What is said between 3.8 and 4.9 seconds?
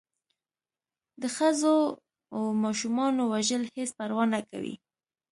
پروا نه کوي.